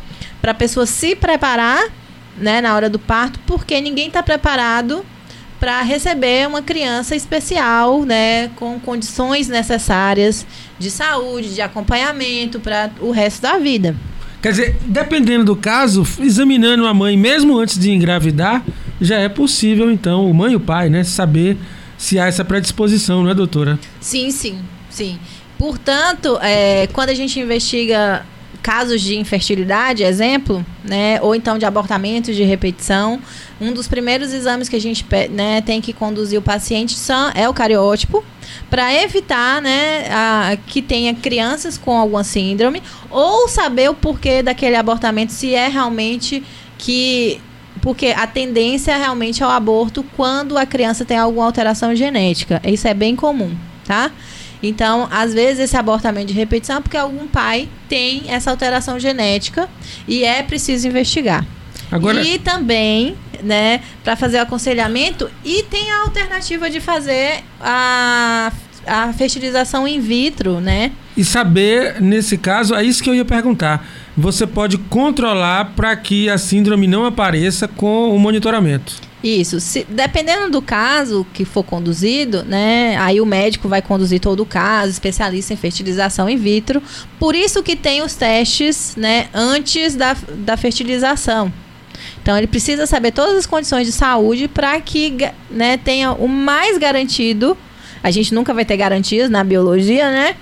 para 0.41 0.51
a 0.51 0.55
pessoa 0.55 0.85
se 0.85 1.15
preparar, 1.15 1.89
né, 2.37 2.61
na 2.61 2.75
hora 2.75 2.89
do 2.89 2.99
parto, 2.99 3.39
porque 3.45 3.79
ninguém 3.81 4.07
está 4.07 4.21
preparado 4.21 5.03
para 5.59 5.81
receber 5.81 6.47
uma 6.47 6.61
criança 6.61 7.15
especial, 7.15 8.03
né, 8.03 8.49
com 8.49 8.79
condições 8.79 9.47
necessárias 9.47 10.45
de 10.77 10.91
saúde, 10.91 11.55
de 11.55 11.61
acompanhamento 11.61 12.59
para 12.59 12.91
o 13.01 13.09
resto 13.09 13.41
da 13.41 13.57
vida. 13.57 13.95
Quer 14.47 14.51
dizer, 14.51 14.77
dependendo 14.85 15.43
do 15.43 15.57
caso, 15.57 16.07
examinando 16.21 16.87
a 16.87 16.93
mãe 16.93 17.17
mesmo 17.17 17.59
antes 17.59 17.77
de 17.77 17.91
engravidar, 17.91 18.63
já 19.01 19.17
é 19.17 19.27
possível, 19.27 19.91
então, 19.91 20.31
o 20.31 20.33
mãe 20.33 20.53
e 20.53 20.55
o 20.55 20.59
pai, 20.61 20.89
né, 20.89 21.03
saber 21.03 21.57
se 21.97 22.17
há 22.17 22.27
essa 22.27 22.45
predisposição, 22.45 23.23
não 23.23 23.29
é, 23.29 23.33
doutora? 23.33 23.77
Sim, 23.99 24.31
sim, 24.31 24.59
sim. 24.89 25.19
Portanto, 25.57 26.39
é, 26.41 26.87
quando 26.93 27.09
a 27.09 27.13
gente 27.13 27.37
investiga 27.37 28.25
casos 28.67 29.01
de 29.01 29.17
infertilidade, 29.17 30.03
exemplo, 30.03 30.65
né, 30.83 31.21
ou 31.21 31.33
então 31.33 31.57
de 31.57 31.65
abortamento 31.65 32.33
de 32.33 32.43
repetição, 32.43 33.17
um 33.61 33.71
dos 33.71 33.87
primeiros 33.87 34.33
exames 34.33 34.67
que 34.67 34.75
a 34.75 34.81
gente 34.81 35.05
né, 35.29 35.61
tem 35.61 35.79
que 35.79 35.93
conduzir 35.93 36.37
o 36.37 36.41
paciente 36.41 36.93
são, 36.95 37.31
é 37.33 37.47
o 37.47 37.53
cariótipo, 37.53 38.21
para 38.69 38.93
evitar 38.93 39.61
né, 39.61 40.09
a, 40.11 40.57
que 40.67 40.81
tenha 40.81 41.13
crianças 41.13 41.77
com 41.77 41.97
alguma 41.97 42.25
síndrome, 42.25 42.83
ou 43.09 43.47
saber 43.47 43.89
o 43.89 43.93
porquê 43.93 44.43
daquele 44.43 44.75
abortamento, 44.75 45.31
se 45.31 45.55
é 45.55 45.69
realmente 45.69 46.43
que. 46.77 47.39
Porque 47.81 48.07
a 48.07 48.27
tendência 48.27 48.91
é 48.91 48.97
realmente 48.97 49.41
ao 49.41 49.51
aborto 49.51 50.03
quando 50.17 50.57
a 50.57 50.65
criança 50.65 51.05
tem 51.05 51.17
alguma 51.17 51.45
alteração 51.45 51.95
genética. 51.95 52.59
Isso 52.65 52.85
é 52.85 52.93
bem 52.93 53.15
comum, 53.15 53.55
tá? 53.85 54.11
Então, 54.61 55.07
às 55.11 55.33
vezes, 55.33 55.59
esse 55.59 55.77
abortamento 55.77 56.27
de 56.27 56.33
repetição 56.33 56.77
é 56.77 56.81
porque 56.81 56.97
algum 56.97 57.27
pai 57.27 57.69
tem 57.87 58.23
essa 58.27 58.49
alteração 58.49 58.99
genética 58.99 59.69
e 60.07 60.23
é 60.23 60.41
preciso 60.43 60.87
investigar. 60.87 61.45
Agora... 61.91 62.21
E 62.21 62.39
também, 62.39 63.15
né, 63.43 63.81
para 64.03 64.15
fazer 64.15 64.37
o 64.37 64.41
aconselhamento, 64.41 65.29
e 65.43 65.63
tem 65.63 65.91
a 65.91 66.01
alternativa 66.01 66.69
de 66.69 66.81
fazer 66.81 67.43
a, 67.61 68.51
a 68.85 69.13
fertilização 69.13 69.87
in 69.87 69.99
vitro, 69.99 70.59
né? 70.59 70.91
E 71.15 71.23
saber, 71.23 72.01
nesse 72.01 72.37
caso, 72.37 72.75
é 72.75 72.83
isso 72.83 73.01
que 73.01 73.09
eu 73.09 73.15
ia 73.15 73.25
perguntar. 73.25 73.87
Você 74.15 74.45
pode 74.45 74.77
controlar 74.77 75.73
para 75.75 75.95
que 75.95 76.29
a 76.29 76.37
síndrome 76.37 76.87
não 76.87 77.05
apareça 77.05 77.67
com 77.67 78.13
o 78.13 78.19
monitoramento. 78.19 79.06
Isso. 79.27 79.59
Se, 79.59 79.85
dependendo 79.89 80.49
do 80.49 80.61
caso 80.61 81.27
que 81.33 81.43
for 81.43 81.61
conduzido, 81.61 82.43
né? 82.43 82.95
Aí 82.97 83.19
o 83.19 83.25
médico 83.25 83.67
vai 83.67 83.81
conduzir 83.81 84.21
todo 84.21 84.39
o 84.39 84.45
caso, 84.45 84.89
especialista 84.89 85.53
em 85.53 85.57
fertilização 85.57 86.29
in 86.29 86.37
vitro. 86.37 86.81
Por 87.19 87.35
isso 87.35 87.61
que 87.61 87.75
tem 87.75 88.01
os 88.01 88.15
testes, 88.15 88.95
né? 88.95 89.27
Antes 89.33 89.95
da, 89.95 90.15
da 90.45 90.55
fertilização. 90.55 91.51
Então 92.21 92.37
ele 92.37 92.47
precisa 92.47 92.85
saber 92.87 93.11
todas 93.11 93.35
as 93.35 93.45
condições 93.45 93.85
de 93.85 93.91
saúde 93.91 94.47
para 94.47 94.79
que 94.79 95.13
né, 95.51 95.75
tenha 95.75 96.13
o 96.13 96.27
mais 96.29 96.77
garantido. 96.77 97.57
A 98.01 98.09
gente 98.09 98.33
nunca 98.33 98.53
vai 98.53 98.63
ter 98.63 98.77
garantias 98.77 99.29
na 99.29 99.43
biologia, 99.43 100.09
né? 100.09 100.35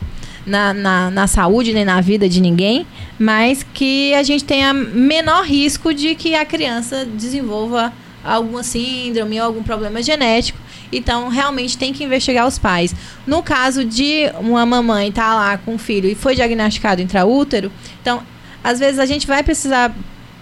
Na, 0.45 0.75
na, 0.75 1.09
na, 1.09 1.25
saúde 1.25 1.73
nem 1.73 1.83
na 1.83 1.99
vida 2.01 2.29
de 2.29 2.39
ninguém, 2.39 2.85
mas 3.17 3.65
que 3.73 4.13
a 4.13 4.21
gente 4.21 4.43
tenha 4.43 4.71
menor 4.73 5.43
risco 5.43 5.91
de 5.91 6.13
que 6.13 6.35
a 6.35 6.45
criança 6.45 7.03
desenvolva 7.03 7.91
alguma 8.25 8.63
síndrome 8.63 9.39
ou 9.39 9.45
algum 9.45 9.63
problema 9.63 10.01
genético. 10.01 10.59
Então, 10.91 11.29
realmente 11.29 11.77
tem 11.77 11.93
que 11.93 12.03
investigar 12.03 12.47
os 12.47 12.57
pais. 12.57 12.95
No 13.25 13.43
caso 13.43 13.85
de 13.85 14.29
uma 14.39 14.65
mamãe 14.65 15.09
estar 15.09 15.29
tá 15.29 15.35
lá 15.35 15.57
com 15.57 15.75
um 15.75 15.77
filho 15.77 16.09
e 16.09 16.15
foi 16.15 16.35
diagnosticado 16.35 17.01
intraútero, 17.01 17.71
então, 18.01 18.23
às 18.63 18.79
vezes 18.79 18.99
a 18.99 19.05
gente 19.05 19.27
vai 19.27 19.43
precisar 19.43 19.95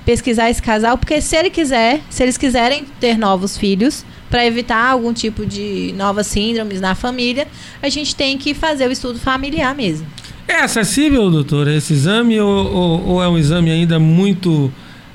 pesquisar 0.06 0.50
esse 0.50 0.62
casal, 0.62 0.98
porque 0.98 1.22
se 1.22 1.36
ele 1.36 1.50
quiser, 1.50 2.02
se 2.10 2.24
eles 2.24 2.38
quiserem 2.38 2.86
ter 3.00 3.18
novos 3.18 3.58
filhos, 3.58 4.06
para 4.30 4.46
evitar 4.48 4.90
algum 4.90 5.14
tipo 5.14 5.46
de 5.46 5.94
novas 5.96 6.26
síndromes 6.26 6.82
na 6.82 6.96
família, 6.96 7.48
a 7.84 7.88
gente 7.88 8.16
tem 8.16 8.36
que 8.36 8.56
fazer 8.56 8.88
o 8.90 8.92
estudo 8.92 9.20
familiar 9.20 9.76
mesmo. 9.76 10.08
É 10.48 10.56
acessível, 10.56 11.30
doutora, 11.30 11.76
esse 11.76 11.94
exame 11.94 12.40
ou, 12.40 12.74
ou, 12.74 13.08
ou 13.10 13.24
é 13.24 13.28
um 13.30 13.38
exame 13.38 13.70
ainda 13.70 14.00
muito 14.00 14.74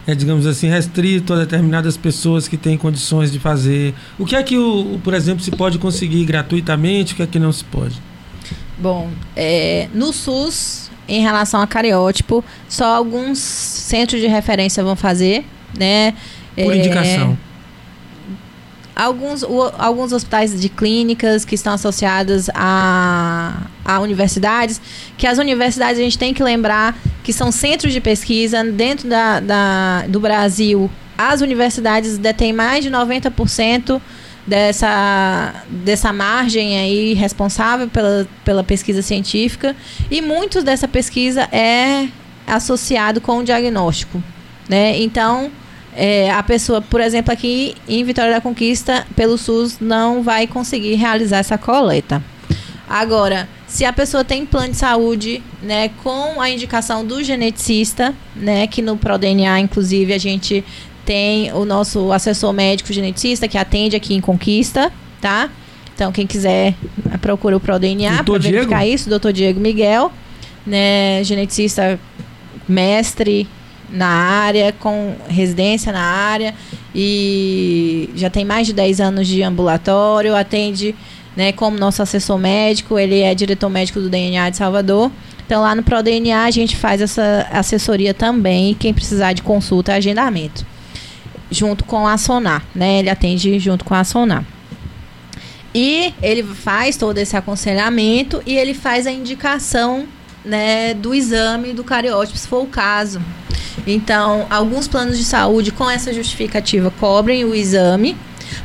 é, 0.09 0.15
digamos 0.15 0.47
assim, 0.47 0.71
restrito 0.71 1.35
a 1.35 1.37
determinadas 1.37 1.95
pessoas 1.95 2.49
que 2.49 2.57
têm 2.57 2.79
condições 2.79 3.31
de 3.31 3.39
fazer? 3.39 3.95
O 4.19 4.25
que 4.25 4.35
é 4.35 4.43
que, 4.43 4.57
o, 4.57 4.99
por 5.05 5.13
exemplo, 5.13 5.45
se 5.45 5.51
pode 5.51 5.79
conseguir 5.79 6.25
gratuitamente, 6.25 7.13
o 7.13 7.17
que 7.17 7.23
é 7.23 7.27
que 7.27 7.39
não 7.39 7.53
se 7.53 7.63
pode? 7.63 8.01
Bom, 8.79 9.11
é, 9.37 9.87
no 9.93 10.11
SUS, 10.11 10.91
em 11.07 11.21
relação 11.21 11.61
a 11.61 11.67
cariótipo, 11.67 12.43
só 12.71 12.87
alguns 12.87 13.39
centros 13.39 14.19
de 14.19 14.27
referência 14.27 14.83
vão 14.83 14.97
fazer, 14.97 15.45
né? 15.79 16.15
Por 16.57 16.73
é, 16.73 16.79
indicação 16.79 17.37
alguns, 18.99 19.45
o, 19.45 19.73
alguns 19.79 20.13
hospitais 20.13 20.61
de 20.61 20.69
clínicas 20.69 21.45
que 21.45 21.55
estão 21.55 21.73
associadas 21.73 22.51
a, 22.53 23.69
a 23.85 24.01
universidades, 24.01 24.81
que 25.17 25.25
as 25.25 25.39
universidades 25.39 26.01
a 26.01 26.03
gente 26.03 26.19
tem 26.19 26.35
que 26.35 26.43
lembrar 26.43 26.99
que 27.23 27.33
são 27.33 27.53
centros 27.53 27.93
de 27.93 28.01
pesquisa 28.01 28.65
dentro 28.65 29.09
da, 29.09 29.39
da 29.39 30.05
do 30.09 30.19
Brasil. 30.19 30.91
As 31.17 31.41
universidades 31.41 32.19
detêm 32.19 32.53
mais 32.53 32.85
de 32.85 32.91
90% 32.91 34.01
dessa, 34.45 35.55
dessa 35.69 36.13
margem 36.13 36.79
aí 36.79 37.15
responsável 37.15 37.89
pela, 37.89 38.27
pela 38.45 38.65
pesquisa 38.65 39.01
científica 39.01 39.77
e 40.11 40.21
muito 40.21 40.61
dessa 40.61 40.89
pesquisa 40.89 41.43
é 41.53 42.09
associado 42.47 43.21
com 43.21 43.39
o 43.39 43.45
diagnóstico, 43.45 44.23
né? 44.69 44.99
Então, 44.99 45.53
é, 45.95 46.31
a 46.31 46.43
pessoa, 46.43 46.81
por 46.81 47.01
exemplo, 47.01 47.33
aqui 47.33 47.75
em 47.89 48.05
Vitória 48.05 48.33
da 48.33 48.41
Conquista, 48.41 49.07
pelo 49.17 49.37
SUS, 49.37 49.79
não 49.81 50.23
vai 50.23 50.47
conseguir 50.47 50.95
realizar 50.95 51.39
essa 51.39 51.59
coleta. 51.59 52.23
Agora, 52.89 53.49
se 53.67 53.85
a 53.85 53.93
pessoa 53.93 54.25
tem 54.25 54.47
plano 54.47 54.71
de 54.71 54.77
saúde, 54.77 55.43
né, 55.63 55.91
com 56.03 56.41
a 56.41 56.49
indicação 56.49 57.05
do 57.05 57.23
geneticista, 57.23 58.15
né, 58.35 58.67
que 58.67 58.81
no 58.81 58.97
ProDNA, 58.97 59.61
inclusive, 59.61 60.13
a 60.13 60.19
gente 60.19 60.65
tem 61.05 61.53
o 61.53 61.65
nosso 61.65 62.13
assessor 62.13 62.53
médico 62.53 62.93
geneticista 62.93 63.49
que 63.49 63.59
atende 63.59 63.97
aqui 63.97 64.15
em 64.15 64.21
Conquista, 64.21 64.93
tá? 65.21 65.51
Então, 65.95 66.13
quem 66.13 66.27
quiser, 66.27 66.75
procura 67.21 67.57
o 67.57 67.61
ProDNA 67.61 68.23
para 68.25 68.39
verificar 68.39 68.87
isso, 68.87 69.09
doutor 69.11 69.33
Diego 69.33 69.59
Miguel, 69.59 70.13
né, 70.67 71.23
geneticista 71.25 71.99
mestre 72.69 73.49
na 73.91 74.09
área, 74.09 74.73
com 74.73 75.17
residência 75.29 75.93
na 75.93 76.03
área 76.03 76.55
e 76.95 78.11
já 78.15 78.29
tem 78.29 78.45
mais 78.45 78.67
de 78.67 78.73
10 78.73 79.01
anos 79.01 79.27
de 79.27 79.43
ambulatório, 79.43 80.35
atende 80.35 80.95
né, 81.37 81.53
como 81.53 81.79
nosso 81.79 82.03
assessor 82.03 82.39
médico, 82.39 82.99
ele 82.99 83.21
é 83.21 83.35
diretor 83.35 83.71
médico 83.71 84.01
do 84.01 84.11
DNA 84.11 84.51
de 84.51 84.57
Salvador. 84.57 85.11
Então 85.47 85.63
lá 85.63 85.75
no 85.75 85.83
ProDNA 85.83 86.45
a 86.45 86.51
gente 86.51 86.77
faz 86.77 87.01
essa 87.01 87.47
assessoria 87.51 88.13
também, 88.13 88.75
quem 88.75 88.93
precisar 88.93 89.33
de 89.33 89.43
consulta, 89.43 89.95
agendamento. 89.95 90.67
Junto 91.51 91.85
com 91.85 92.07
a 92.07 92.19
Sonar, 92.19 92.63
né? 92.75 92.99
Ele 92.99 93.09
atende 93.09 93.59
junto 93.59 93.85
com 93.85 93.95
a 93.95 94.05
Sonar. 94.05 94.45
E 95.75 96.13
ele 96.21 96.43
faz 96.43 96.97
todo 96.97 97.19
esse 97.19 97.37
aconselhamento 97.37 98.43
e 98.45 98.57
ele 98.57 98.75
faz 98.75 99.07
a 99.07 99.11
indicação 99.11 100.07
né, 100.45 100.93
do 100.95 101.15
exame 101.15 101.73
do 101.73 101.85
cariótipo, 101.85 102.39
se 102.39 102.49
for 102.49 102.63
o 102.63 102.67
caso. 102.67 103.21
Então, 103.87 104.47
alguns 104.51 104.89
planos 104.89 105.19
de 105.19 105.25
saúde 105.25 105.71
com 105.71 105.89
essa 105.89 106.13
justificativa 106.13 106.91
cobrem 106.91 107.45
o 107.45 107.55
exame, 107.55 108.17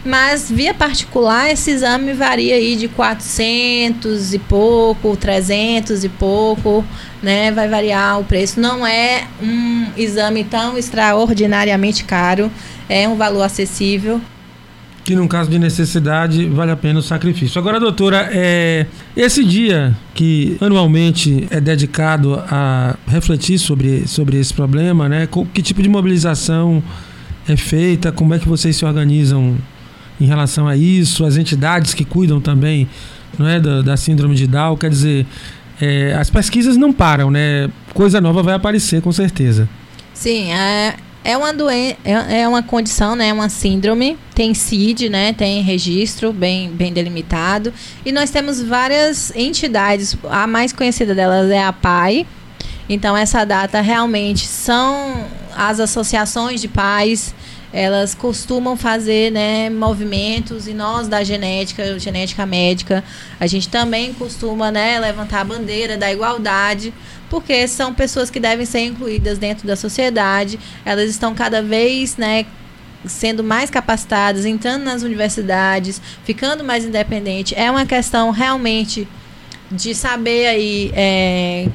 mas 0.05 0.49
via 0.49 0.73
particular 0.73 1.51
esse 1.51 1.71
exame 1.71 2.13
varia 2.13 2.55
aí 2.55 2.75
de 2.75 2.87
400 2.87 4.33
e 4.33 4.39
pouco, 4.39 5.15
300 5.15 6.03
e 6.03 6.09
pouco, 6.09 6.83
né? 7.21 7.51
Vai 7.51 7.67
variar 7.67 8.19
o 8.19 8.23
preço. 8.23 8.59
Não 8.59 8.85
é 8.85 9.27
um 9.41 9.87
exame 9.97 10.43
tão 10.43 10.77
extraordinariamente 10.77 12.03
caro, 12.03 12.51
é 12.89 13.07
um 13.07 13.15
valor 13.15 13.43
acessível 13.43 14.21
que 15.03 15.15
num 15.15 15.27
caso 15.27 15.49
de 15.49 15.59
necessidade 15.59 16.45
vale 16.47 16.71
a 16.71 16.75
pena 16.75 16.99
o 16.99 17.01
sacrifício. 17.01 17.59
Agora, 17.59 17.79
doutora, 17.79 18.29
é, 18.31 18.85
esse 19.15 19.43
dia 19.43 19.95
que 20.13 20.57
anualmente 20.61 21.45
é 21.49 21.59
dedicado 21.59 22.35
a 22.35 22.95
refletir 23.07 23.59
sobre, 23.59 24.07
sobre 24.07 24.39
esse 24.39 24.53
problema, 24.53 25.09
né? 25.09 25.27
Que 25.53 25.61
tipo 25.61 25.81
de 25.81 25.89
mobilização 25.89 26.81
é 27.47 27.57
feita? 27.57 28.11
Como 28.11 28.33
é 28.33 28.39
que 28.39 28.47
vocês 28.47 28.75
se 28.75 28.85
organizam 28.85 29.57
em 30.21 30.25
relação 30.25 30.67
a 30.67 30.77
isso? 30.77 31.25
As 31.25 31.35
entidades 31.35 31.93
que 31.93 32.05
cuidam 32.05 32.39
também 32.39 32.87
não 33.37 33.47
é, 33.47 33.59
da, 33.59 33.81
da 33.81 33.97
síndrome 33.97 34.35
de 34.35 34.47
Down, 34.47 34.77
quer 34.77 34.89
dizer, 34.89 35.25
é, 35.81 36.13
as 36.13 36.29
pesquisas 36.29 36.77
não 36.77 36.93
param, 36.93 37.29
né? 37.29 37.69
Coisa 37.93 38.21
nova 38.21 38.41
vai 38.41 38.53
aparecer 38.53 39.01
com 39.01 39.11
certeza. 39.11 39.67
Sim, 40.13 40.51
é, 40.53 40.95
é 41.23 41.37
uma 41.37 41.53
doença, 41.53 41.97
é, 42.03 42.41
é 42.41 42.47
uma 42.47 42.61
condição, 42.61 43.15
né? 43.15 43.29
É 43.29 43.33
uma 43.33 43.49
síndrome, 43.49 44.17
tem 44.35 44.53
CID, 44.53 45.09
né? 45.09 45.33
Tem 45.33 45.61
registro 45.61 46.33
bem, 46.33 46.69
bem 46.69 46.91
delimitado. 46.91 47.73
E 48.05 48.11
nós 48.11 48.29
temos 48.29 48.61
várias 48.61 49.31
entidades. 49.35 50.17
A 50.29 50.45
mais 50.45 50.73
conhecida 50.73 51.15
delas 51.15 51.49
é 51.49 51.63
a 51.63 51.71
PAI. 51.71 52.27
Então 52.89 53.15
essa 53.15 53.45
data 53.45 53.79
realmente 53.79 54.45
são 54.45 55.25
as 55.55 55.79
associações 55.79 56.59
de 56.59 56.67
pais 56.67 57.33
elas 57.73 58.13
costumam 58.13 58.77
fazer 58.77 59.31
né, 59.31 59.67
movimentos 59.67 60.67
e 60.67 60.73
nós 60.73 61.07
da 61.07 61.23
genética, 61.23 61.97
genética 61.97 62.45
médica, 62.45 63.03
a 63.39 63.47
gente 63.47 63.67
também 63.67 64.13
costuma 64.13 64.71
né, 64.71 64.99
levantar 64.99 65.41
a 65.41 65.43
bandeira 65.43 65.97
da 65.97 66.11
igualdade, 66.11 66.93
porque 67.31 67.67
são 67.67 67.91
pessoas 67.91 68.29
que 68.29 68.39
devem 68.39 68.65
ser 68.65 68.81
incluídas 68.81 69.39
dentro 69.39 69.65
da 69.65 69.75
sociedade, 69.75 70.59
elas 70.85 71.09
estão 71.09 71.33
cada 71.33 71.63
vez 71.63 72.15
né, 72.15 72.45
sendo 73.05 73.43
mais 73.43 73.71
capacitadas, 73.71 74.45
entrando 74.45 74.83
nas 74.83 75.01
universidades, 75.01 75.99
ficando 76.23 76.63
mais 76.63 76.85
independente. 76.85 77.55
É 77.55 77.71
uma 77.71 77.87
questão 77.87 78.29
realmente 78.29 79.07
de 79.73 79.95
saber 79.95 80.47
aí 80.47 80.91
é, 80.95 81.67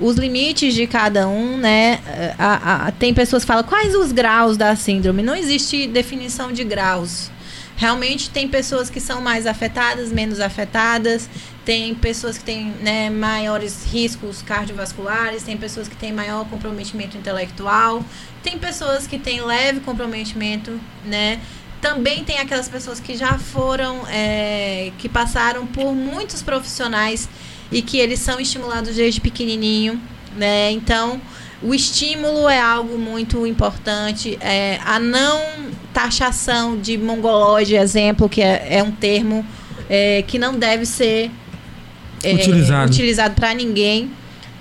os 0.00 0.16
limites 0.16 0.74
de 0.74 0.86
cada 0.86 1.28
um, 1.28 1.56
né? 1.56 2.00
A, 2.38 2.86
a, 2.86 2.92
tem 2.92 3.14
pessoas 3.14 3.44
que 3.44 3.46
falam 3.46 3.64
quais 3.64 3.94
os 3.94 4.12
graus 4.12 4.56
da 4.56 4.74
síndrome. 4.74 5.22
Não 5.22 5.34
existe 5.34 5.86
definição 5.86 6.52
de 6.52 6.64
graus. 6.64 7.30
Realmente 7.76 8.30
tem 8.30 8.48
pessoas 8.48 8.88
que 8.88 9.00
são 9.00 9.20
mais 9.20 9.46
afetadas, 9.46 10.12
menos 10.12 10.40
afetadas. 10.40 11.28
Tem 11.64 11.94
pessoas 11.94 12.36
que 12.36 12.44
têm 12.44 12.74
né, 12.82 13.08
maiores 13.08 13.84
riscos 13.90 14.42
cardiovasculares, 14.42 15.42
tem 15.42 15.56
pessoas 15.56 15.88
que 15.88 15.96
têm 15.96 16.12
maior 16.12 16.44
comprometimento 16.48 17.16
intelectual, 17.16 18.04
tem 18.42 18.58
pessoas 18.58 19.06
que 19.06 19.18
têm 19.18 19.40
leve 19.40 19.80
comprometimento, 19.80 20.78
né? 21.06 21.40
Também 21.84 22.24
tem 22.24 22.38
aquelas 22.38 22.66
pessoas 22.66 22.98
que 22.98 23.14
já 23.14 23.38
foram, 23.38 24.08
é, 24.08 24.90
que 24.96 25.06
passaram 25.06 25.66
por 25.66 25.94
muitos 25.94 26.40
profissionais 26.40 27.28
e 27.70 27.82
que 27.82 27.98
eles 27.98 28.20
são 28.20 28.40
estimulados 28.40 28.96
desde 28.96 29.20
pequenininho, 29.20 30.00
né? 30.34 30.70
Então, 30.70 31.20
o 31.62 31.74
estímulo 31.74 32.48
é 32.48 32.58
algo 32.58 32.96
muito 32.96 33.46
importante. 33.46 34.38
É, 34.40 34.80
a 34.82 34.98
não 34.98 35.42
taxação 35.92 36.78
de 36.78 36.96
mongolóide, 36.96 37.74
exemplo, 37.74 38.30
que 38.30 38.40
é, 38.40 38.78
é 38.78 38.82
um 38.82 38.90
termo 38.90 39.44
é, 39.86 40.24
que 40.26 40.38
não 40.38 40.58
deve 40.58 40.86
ser 40.86 41.30
é, 42.22 42.32
utilizado, 42.32 42.90
utilizado 42.90 43.34
para 43.34 43.52
ninguém, 43.52 44.10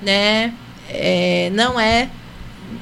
né? 0.02 0.54
É, 0.90 1.50
não 1.54 1.80
é 1.80 2.10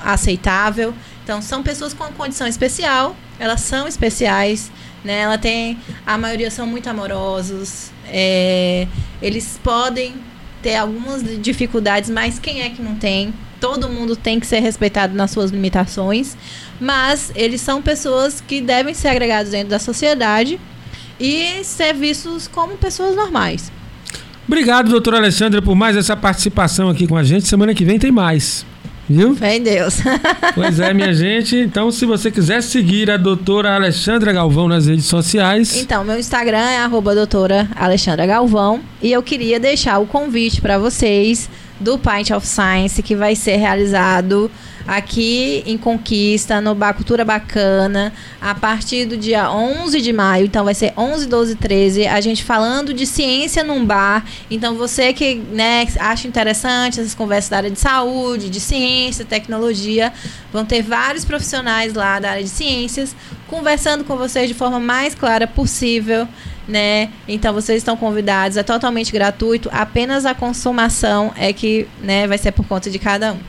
aceitável. 0.04 0.95
Então, 1.23 1.43
são 1.43 1.62
pessoas 1.62 1.93
com 1.93 2.06
condição 2.13 2.47
especial 2.47 3.15
elas 3.41 3.62
são 3.62 3.88
especiais, 3.88 4.71
né? 5.04 5.21
Ela 5.21 5.36
tem, 5.36 5.80
a 6.06 6.15
maioria 6.15 6.51
são 6.51 6.67
muito 6.67 6.88
amorosos, 6.88 7.89
é, 8.06 8.88
eles 9.19 9.60
podem 9.63 10.13
ter 10.62 10.75
algumas 10.75 11.23
dificuldades, 11.41 12.12
mas 12.12 12.38
quem 12.38 12.62
é 12.62 12.69
que 12.69 12.84
não 12.84 12.93
tem? 12.93 13.34
Todo 13.60 13.89
mundo 13.89 14.15
tem 14.15 14.39
que 14.39 14.45
ser 14.45 14.60
respeitado 14.60 15.15
nas 15.15 15.32
suas 15.32 15.49
limitações, 15.49 16.38
mas 16.80 17.32
eles 17.36 17.62
são 17.62 17.82
pessoas 17.82 18.41
que 18.41 18.62
devem 18.62 18.93
ser 18.93 19.08
agregados 19.08 19.51
dentro 19.51 19.69
da 19.69 19.80
sociedade 19.80 20.60
e 21.19 21.63
ser 21.63 21.95
vistos 21.95 22.47
como 22.47 22.77
pessoas 22.77 23.15
normais. 23.15 23.71
Obrigado, 24.47 24.91
doutora 24.91 25.17
Alessandra, 25.17 25.63
por 25.63 25.75
mais 25.75 25.97
essa 25.97 26.15
participação 26.15 26.89
aqui 26.89 27.08
com 27.08 27.17
a 27.17 27.23
gente. 27.23 27.47
Semana 27.47 27.73
que 27.73 27.84
vem 27.84 27.97
tem 27.97 28.12
mais. 28.12 28.65
Viu? 29.10 29.36
Fé 29.36 29.58
em 29.58 29.64
Deus. 29.64 29.98
pois 30.56 30.80
é, 30.80 30.94
minha 30.94 31.14
gente. 31.14 31.56
Então, 31.56 31.92
se 31.92 32.06
você 32.06 32.32
quiser 32.32 32.62
seguir 32.62 33.10
a 33.12 33.18
doutora 33.18 33.76
Alexandra 33.76 34.32
Galvão 34.32 34.68
nas 34.68 34.88
redes 34.88 35.06
sociais. 35.06 35.76
Então, 35.78 36.04
meu 36.04 36.18
Instagram 36.18 36.58
é 36.58 36.80
doutora 37.14 37.68
Alexandra 37.76 38.26
Galvão. 38.26 38.80
E 39.02 39.12
eu 39.12 39.22
queria 39.22 39.60
deixar 39.60 40.00
o 40.00 40.06
convite 40.06 40.62
para 40.62 40.78
vocês 40.78 41.50
do 41.82 41.98
Pint 41.98 42.30
of 42.32 42.48
Science, 42.48 43.02
que 43.02 43.15
vai 43.15 43.36
ser 43.36 43.58
realizado 43.58 44.50
aqui 44.88 45.63
em 45.65 45.78
Conquista, 45.78 46.62
no 46.62 46.74
Bar 46.74 46.94
Cultura 46.94 47.24
Bacana, 47.24 48.13
a 48.39 48.54
partir 48.54 49.06
do 49.06 49.17
dia 49.17 49.52
11 49.52 50.02
de 50.02 50.13
maio. 50.13 50.46
Então 50.46 50.63
vai 50.63 50.74
ser 50.74 50.94
11, 50.98 51.28
12, 51.28 51.56
13. 51.56 52.08
A 52.08 52.22
gente 52.22 52.44
falando 52.44 52.94
de 52.94 53.06
ciência 53.06 53.63
num 53.63 53.86
bar. 53.86 54.26
Então 54.50 54.76
você 54.76 55.13
que 55.13 55.36
né, 55.36 55.88
acha 56.00 56.28
interessante 56.28 57.00
essas 57.00 57.15
conversas 57.15 57.50
da 57.50 57.58
área 57.58 57.72
de 57.72 57.80
saúde, 57.80 58.50
de 58.50 58.60
ciência, 58.60 59.26
tecnologia, 59.26 60.12
vão 60.52 60.65
ter 60.65 60.82
vários 60.82 61.26
profissionais 61.26 61.94
lá 61.94 62.20
da 62.20 62.32
área 62.32 62.44
de 62.44 62.50
ciências 62.50 63.15
conversando 63.48 64.06
com 64.06 64.15
vocês 64.15 64.48
de 64.48 64.54
forma 64.54 64.80
mais 64.80 65.13
clara 65.13 65.46
possível. 65.46 66.28
Né? 66.67 67.10
Então 67.28 67.54
vocês 67.54 67.80
estão 67.80 67.97
convidados, 67.97 68.56
é 68.56 68.63
totalmente 68.63 69.12
gratuito, 69.12 69.69
apenas 69.74 70.26
a 70.26 70.34
consumação 70.34 71.34
é 71.36 71.52
que 71.52 71.88
né, 72.02 72.28
vai 72.28 72.38
ser 72.38 72.52
por 72.52 72.65
conta 72.65 72.89
de 72.89 73.00
cada 73.00 73.34
um. 73.34 73.39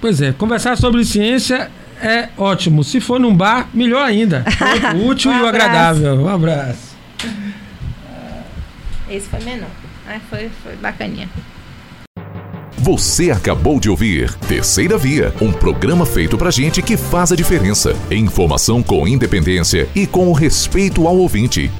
Pois 0.00 0.20
é, 0.20 0.32
conversar 0.32 0.76
sobre 0.76 1.04
ciência 1.04 1.70
é 2.00 2.28
ótimo. 2.36 2.84
Se 2.84 3.00
for 3.00 3.18
num 3.18 3.34
bar, 3.34 3.68
melhor 3.74 4.04
ainda. 4.04 4.44
O 4.94 5.08
útil 5.08 5.30
um 5.30 5.38
e 5.38 5.42
o 5.42 5.46
agradável. 5.46 6.14
Um 6.14 6.28
abraço. 6.28 6.96
Esse 9.10 9.28
foi 9.28 9.40
menor. 9.40 9.70
foi, 10.28 10.50
foi 10.62 10.76
bacaninha. 10.76 11.28
Você 12.76 13.30
acabou 13.30 13.80
de 13.80 13.90
ouvir 13.90 14.32
Terceira 14.34 14.96
Via, 14.96 15.34
um 15.40 15.52
programa 15.52 16.06
feito 16.06 16.38
pra 16.38 16.50
gente 16.50 16.80
que 16.80 16.96
faz 16.96 17.32
a 17.32 17.36
diferença. 17.36 17.94
Informação 18.10 18.82
com 18.82 19.06
independência 19.06 19.88
e 19.94 20.06
com 20.06 20.28
o 20.28 20.32
respeito 20.32 21.06
ao 21.06 21.16
ouvinte. 21.16 21.70